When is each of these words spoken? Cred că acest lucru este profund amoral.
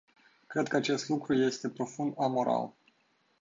Cred 0.47 0.67
că 0.67 0.75
acest 0.75 1.09
lucru 1.09 1.33
este 1.33 1.69
profund 1.69 2.13
amoral. 2.17 2.73